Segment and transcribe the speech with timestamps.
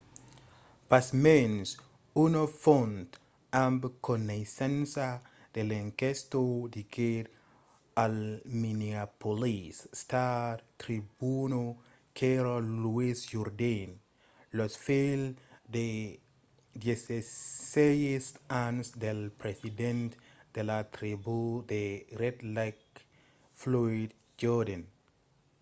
[0.91, 1.67] pasmens
[2.21, 3.09] una font
[3.59, 5.09] amb coneissença
[5.57, 6.41] de l'enquèsta
[6.75, 7.27] diguèt
[8.03, 8.15] al
[8.63, 11.61] minneapolis star-tribuna
[12.17, 13.89] qu'èra louis jourdain
[14.57, 15.25] lo filh
[15.75, 15.87] de
[17.09, 18.31] 16
[18.65, 20.09] ans del president
[20.55, 21.41] de la tribú
[21.71, 21.83] de
[22.21, 22.95] red lake
[23.59, 24.09] floyd
[24.41, 24.83] jourdain